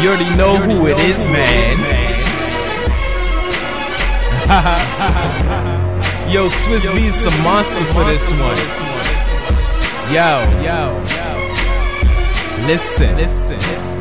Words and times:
You 0.00 0.10
already 0.10 0.36
know 0.36 0.56
who 0.56 0.86
it 0.86 0.98
is, 1.00 1.18
man. 1.26 1.76
Yo, 6.32 6.48
Swizz 6.48 6.86
Beatz 6.94 7.26
a 7.26 7.42
monster 7.42 7.84
for 7.92 8.04
this 8.04 8.28
one. 8.30 8.56
Yo, 10.14 10.40
yo. 10.62 11.02
Listen, 12.66 13.16
listen. 13.16 13.97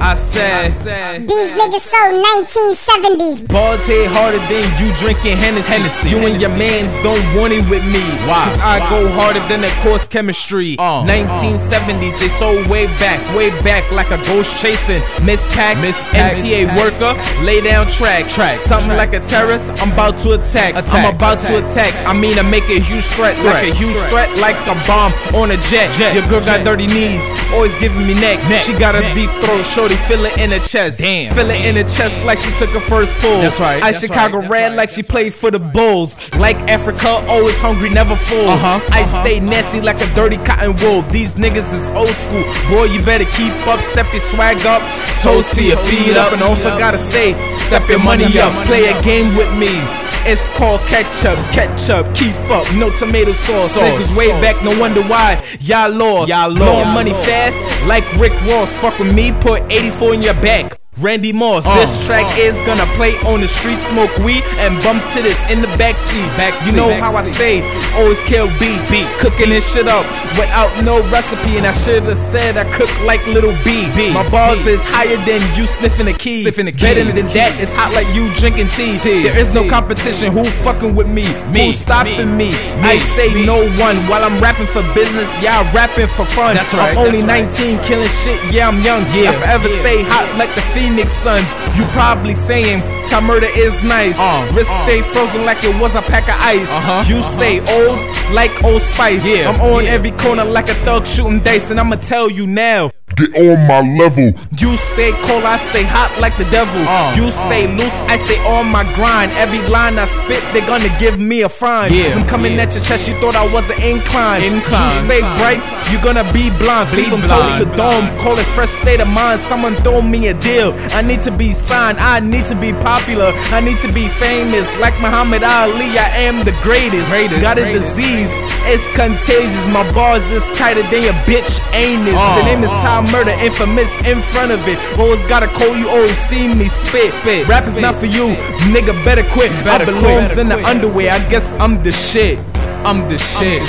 I 0.00 0.14
said, 0.14 1.22
These 1.22 1.50
niggas 1.50 1.80
so 1.80 1.96
1970s. 1.98 3.48
Balls 3.48 3.80
hit 3.86 4.06
harder 4.10 4.38
than 4.50 4.64
you 4.82 4.92
drinking 4.96 5.36
Hennessy. 5.38 5.68
Hennessy, 5.68 6.08
you 6.10 6.18
and 6.18 6.40
your 6.40 6.50
Hennessy. 6.50 6.84
mans 6.86 6.92
don't 7.02 7.24
want 7.40 7.52
it 7.52 7.68
with 7.70 7.84
me. 7.86 8.02
Why? 8.28 8.44
Cause 8.50 8.58
I 8.60 8.78
go 8.90 9.08
harder 9.12 9.40
than 9.48 9.60
the 9.62 9.72
course 9.82 10.06
chemistry. 10.08 10.76
Uh, 10.78 11.02
1970s, 11.04 12.18
they 12.18 12.28
so 12.28 12.52
way 12.68 12.86
back, 12.98 13.18
way 13.36 13.50
back 13.62 13.90
like 13.92 14.10
a 14.10 14.18
ghost 14.26 14.50
chasing. 14.60 15.02
Miss 15.24 15.40
Pack, 15.54 15.78
Miss 15.78 15.96
Pack, 16.12 16.34
MTA 16.36 16.66
Pack. 16.68 16.78
worker, 16.78 17.44
lay 17.44 17.60
down 17.60 17.86
track. 17.88 18.28
Track, 18.28 18.58
Something 18.60 18.88
track. 18.94 19.12
like 19.12 19.22
a 19.22 19.26
terrorist, 19.26 19.70
I'm 19.82 19.92
about 19.92 20.20
to 20.22 20.32
attack. 20.32 20.74
Attack, 20.74 20.90
I'm 20.90 21.14
about 21.14 21.40
to 21.46 21.58
attack. 21.58 21.94
attack. 21.94 22.06
I 22.06 22.12
mean, 22.12 22.38
I 22.38 22.42
make 22.42 22.64
a 22.68 22.80
huge 22.80 23.06
threat, 23.16 23.38
like 23.44 23.68
a 23.68 23.74
huge 23.74 23.96
threat. 23.96 24.10
threat, 24.30 24.38
like 24.38 24.56
a 24.66 24.74
bomb 24.86 25.12
on 25.34 25.50
a 25.50 25.56
jet. 25.70 25.92
Jet, 25.94 26.14
Your 26.14 26.26
girl 26.28 26.40
got 26.44 26.64
dirty 26.64 26.86
knees, 26.86 27.22
always 27.52 27.74
giving 27.80 28.06
me 28.06 28.14
neck. 28.14 28.38
Neck, 28.48 28.62
She 28.62 28.72
got 28.76 28.94
a 28.94 29.00
neck. 29.00 29.14
deep 29.14 29.30
throat, 29.42 29.62
shorty 29.64 29.93
feel 30.08 30.24
it 30.24 30.38
in 30.38 30.50
her 30.50 30.60
chest. 30.60 30.98
Damn, 30.98 31.34
feel 31.34 31.50
it 31.50 31.64
in 31.64 31.76
her 31.76 31.84
chest 31.84 32.24
like 32.24 32.38
she 32.38 32.50
took 32.58 32.70
her 32.70 32.80
first 32.80 33.12
pull. 33.14 33.40
That's 33.40 33.58
right, 33.58 33.80
that's 33.80 34.00
Chicago 34.00 34.38
right, 34.38 34.50
red 34.50 34.68
right, 34.68 34.76
like 34.76 34.90
she 34.90 35.02
played 35.02 35.34
for 35.34 35.50
the 35.50 35.58
Bulls. 35.58 36.16
Like 36.36 36.56
Africa, 36.68 37.24
always 37.28 37.58
hungry, 37.58 37.90
never 37.90 38.16
full. 38.16 38.48
Uh-huh, 38.48 38.80
I 38.90 39.02
uh-huh. 39.02 39.22
stay 39.22 39.40
nasty 39.40 39.80
like 39.80 40.00
a 40.00 40.14
dirty 40.14 40.38
cotton 40.38 40.76
wool. 40.76 41.02
These 41.10 41.34
niggas 41.34 41.70
is 41.72 41.88
old 41.90 42.14
school. 42.24 42.44
Boy, 42.70 42.84
you 42.84 43.04
better 43.04 43.24
keep 43.24 43.54
up, 43.66 43.80
step 43.92 44.10
your 44.12 44.22
swag 44.30 44.64
up, 44.66 44.82
toes 45.20 45.46
to 45.54 45.62
your 45.62 45.78
feet 45.84 46.16
up, 46.16 46.32
and 46.32 46.42
also 46.42 46.76
gotta 46.78 46.98
say, 46.98 47.32
step 47.58 47.88
your 47.88 47.98
money 48.00 48.38
up, 48.38 48.66
play 48.66 48.86
a 48.86 49.02
game 49.02 49.36
with 49.36 49.52
me. 49.58 49.82
It's 50.26 50.40
called 50.56 50.80
ketchup, 50.88 51.36
ketchup, 51.52 52.14
keep 52.14 52.34
up, 52.48 52.64
no 52.74 52.88
tomato 52.98 53.32
sauce. 53.32 53.72
Sauce, 53.72 53.76
Niggas 53.76 54.16
way 54.16 54.28
sauce. 54.28 54.40
back, 54.40 54.64
no 54.64 54.78
wonder 54.80 55.02
why 55.02 55.44
y'all 55.60 55.92
lost. 55.92 56.30
Y'all 56.30 56.50
lost. 56.50 56.94
money 56.94 57.10
fast, 57.10 57.60
like 57.86 58.04
Rick 58.16 58.32
Ross. 58.42 58.72
Fuck 58.74 58.98
with 58.98 59.14
me, 59.14 59.32
put 59.32 59.62
84 59.70 60.14
in 60.14 60.22
your 60.22 60.34
back. 60.34 60.83
Randy 60.98 61.32
Moss, 61.32 61.66
Uh, 61.66 61.74
this 61.80 62.06
track 62.06 62.26
uh. 62.38 62.40
is 62.40 62.54
gonna 62.66 62.86
play 62.94 63.16
on 63.26 63.40
the 63.40 63.48
street, 63.48 63.78
smoke 63.90 64.16
weed, 64.18 64.44
and 64.62 64.80
bump 64.82 65.02
to 65.14 65.22
this 65.22 65.38
in 65.50 65.60
the 65.60 65.66
backseat. 65.74 66.22
Back 66.38 66.54
you 66.66 66.72
know 66.76 66.88
back 66.88 67.00
how 67.00 67.16
I 67.16 67.28
stay, 67.32 67.62
always 67.96 68.18
kill 68.30 68.46
beats, 68.60 68.88
Beats. 68.88 69.10
cooking 69.20 69.48
this 69.50 69.66
shit 69.74 69.88
up 69.88 70.06
without 70.38 70.70
no 70.84 71.02
recipe. 71.10 71.56
And 71.58 71.66
I 71.66 71.72
should've 71.82 72.16
said 72.16 72.56
I 72.56 72.64
cook 72.78 72.88
like 73.02 73.26
Lil 73.26 73.50
B. 73.64 73.90
B. 73.96 74.12
My 74.12 74.22
bars 74.30 74.64
B. 74.64 74.70
is 74.70 74.80
higher 74.84 75.16
than 75.26 75.42
you 75.58 75.66
sniffing 75.66 76.06
a 76.06 76.12
key. 76.16 76.42
Sniffing 76.42 76.68
a 76.68 76.72
key. 76.72 76.78
Better 76.86 77.04
than 77.10 77.26
that, 77.34 77.50
it's 77.60 77.72
hot 77.74 77.92
like 77.92 78.06
you 78.14 78.32
drinking 78.38 78.68
tea. 78.68 78.96
Tea, 79.00 79.24
There 79.24 79.36
is 79.36 79.52
no 79.52 79.68
competition. 79.68 80.32
Who 80.32 80.44
fucking 80.62 80.94
with 80.94 81.08
me? 81.08 81.24
Me, 81.50 81.72
Who's 81.72 81.80
stopping 81.80 82.36
me? 82.36 82.50
me, 82.50 82.54
I 82.86 82.98
say 82.98 83.34
me. 83.34 83.44
no 83.44 83.66
one. 83.82 83.96
While 84.06 84.22
I'm 84.22 84.40
rapping 84.40 84.66
for 84.68 84.82
business, 84.94 85.26
y'all 85.42 85.66
rapping 85.74 86.06
for 86.14 86.24
fun. 86.26 86.54
That's 86.54 86.72
right, 86.72 86.92
I'm 86.96 86.98
only 86.98 87.22
that's 87.22 87.58
right. 87.58 87.76
19, 87.76 87.84
killing 87.84 88.08
shit. 88.22 88.38
Yeah, 88.54 88.68
I'm 88.68 88.80
young. 88.82 89.02
Yeah, 89.10 89.30
I 89.34 89.40
forever 89.40 89.68
yeah. 89.68 89.80
stay 89.80 90.02
hot 90.04 90.26
like 90.38 90.54
the 90.54 90.62
Phoenix 90.84 91.12
Suns. 91.12 91.48
You 91.78 91.84
probably 91.96 92.34
saying 92.34 92.82
time 93.08 93.24
murder 93.24 93.48
is 93.56 93.72
nice. 93.84 94.14
Uh, 94.18 94.52
Wrist 94.54 94.70
uh. 94.70 94.84
stay 94.84 95.00
frozen 95.12 95.46
like 95.46 95.64
it 95.64 95.74
was 95.80 95.94
a 95.94 96.02
pack 96.02 96.24
of 96.28 96.38
ice. 96.42 96.68
Uh-huh, 96.68 97.04
You 97.08 97.22
stay 97.22 97.60
old 97.72 97.98
like 98.34 98.52
Old 98.62 98.82
Spice. 98.82 99.24
Yeah, 99.24 99.48
I'm 99.48 99.60
on 99.62 99.84
yeah. 99.84 99.92
every 99.92 100.10
corner 100.10 100.44
like 100.44 100.68
a 100.68 100.74
thug 100.84 101.06
shooting 101.06 101.40
dice, 101.42 101.70
and 101.70 101.80
I'ma 101.80 101.96
tell 101.96 102.30
you 102.30 102.46
now. 102.46 102.90
Get 103.16 103.30
on 103.36 103.66
my 103.68 103.80
level. 103.98 104.32
You 104.58 104.76
stay 104.92 105.12
cold, 105.26 105.44
I 105.44 105.58
stay 105.70 105.84
hot 105.84 106.10
like 106.20 106.36
the 106.36 106.44
devil. 106.50 106.82
Uh, 106.82 107.14
you 107.14 107.30
stay 107.46 107.66
uh, 107.66 107.76
loose, 107.78 107.98
I 108.10 108.16
stay 108.16 108.38
on 108.44 108.66
my 108.70 108.82
grind. 108.94 109.30
Every 109.32 109.60
line 109.68 109.98
I 109.98 110.06
spit, 110.24 110.42
they 110.52 110.60
gonna 110.66 110.90
give 110.98 111.18
me 111.18 111.42
a 111.42 111.48
fine. 111.48 111.92
Yeah, 111.92 112.18
I'm 112.18 112.26
coming 112.26 112.54
yeah. 112.54 112.62
at 112.66 112.74
your 112.74 112.82
chest, 112.82 113.06
you 113.06 113.14
thought 113.22 113.36
I 113.36 113.46
was 113.52 113.62
an 113.70 113.80
incline. 113.82 114.42
Incline. 114.42 114.98
You 114.98 115.06
stay 115.06 115.18
Incline. 115.22 115.60
bright, 115.60 115.92
you 115.92 116.02
gonna 116.02 116.26
be 116.32 116.50
blind. 116.58 116.90
Be 116.90 117.04
Feed 117.04 117.10
from 117.10 117.20
blind. 117.22 117.64
toe 117.64 117.70
to 117.70 117.76
dome, 117.76 118.06
call 118.18 118.38
it 118.38 118.46
fresh 118.58 118.70
state 118.82 118.98
of 119.00 119.08
mind. 119.08 119.40
Someone 119.46 119.76
throw 119.86 120.02
me 120.02 120.28
a 120.28 120.34
deal. 120.34 120.72
I 120.90 121.00
need 121.02 121.22
to 121.22 121.30
be 121.30 121.52
signed, 121.54 121.98
I 121.98 122.18
need 122.18 122.46
to 122.46 122.56
be 122.56 122.72
popular. 122.72 123.30
I 123.54 123.60
need 123.60 123.78
to 123.86 123.92
be 123.92 124.08
famous, 124.18 124.66
like 124.82 124.94
Muhammad 125.00 125.44
Ali. 125.44 125.94
I 125.98 126.26
am 126.26 126.44
the 126.44 126.56
greatest. 126.66 127.06
Greatest, 127.10 127.40
Got 127.40 127.58
a 127.58 127.62
greatest. 127.62 127.94
disease, 127.94 128.30
it's 128.66 128.86
contagious. 128.98 129.66
My 129.70 129.86
bars 129.94 130.24
is 130.34 130.42
tighter 130.58 130.82
than 130.90 131.02
your 131.02 131.18
bitch 131.30 131.62
anus. 131.72 132.18
Uh, 132.18 132.38
the 132.38 132.44
name 132.50 132.64
is 132.64 132.70
uh. 132.70 132.82
Tom 132.84 133.03
Murder, 133.12 133.30
infamous 133.32 133.90
in 134.06 134.20
front 134.32 134.52
of 134.52 134.66
it. 134.68 134.78
Always 134.98 135.22
gotta 135.24 135.46
call 135.48 135.76
you, 135.76 135.88
always 135.88 136.16
see 136.28 136.52
me 136.52 136.68
spit. 136.68 137.12
Spit, 137.14 137.48
Rap 137.48 137.64
is 137.66 137.72
spit, 137.72 137.82
not 137.82 137.98
for 137.98 138.06
you, 138.06 138.34
spit. 138.34 138.60
nigga. 138.74 139.04
Better 139.04 139.24
quit. 139.32 139.50
Better 139.64 139.84
I 139.84 139.84
quit, 139.84 140.02
belongs 140.02 140.28
better 140.30 140.40
in 140.42 140.48
the 140.48 140.54
quit. 140.56 140.66
underwear. 140.66 141.12
I 141.12 141.28
guess 141.28 141.44
I'm 141.60 141.82
the 141.82 141.92
shit. 141.92 142.38
I'm 142.84 143.08
the 143.08 143.18
shit. 143.18 143.62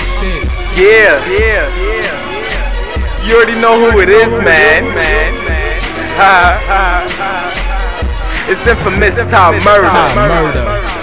Yeah, 0.78 1.24
yeah, 1.30 1.68
yeah. 1.76 3.26
You 3.28 3.36
already 3.38 3.60
know 3.60 3.90
who 3.90 4.00
it 4.00 4.10
is, 4.10 4.26
man. 4.26 4.44
Man, 4.44 4.94
man. 4.94 5.82
Ha, 6.20 6.62
ha, 6.68 7.06
ha. 7.10 8.46
It's 8.48 8.68
infamous 8.68 9.16
Tom 9.32 9.56
Murder. 9.64 9.88
Tom 9.88 10.16
Murder. 10.16 10.96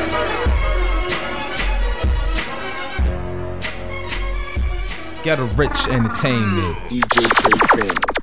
Get 5.25 5.39
a 5.39 5.45
rich 5.45 5.87
entertainment. 5.89 6.77
DJ 6.89 7.29
Trey 7.39 8.22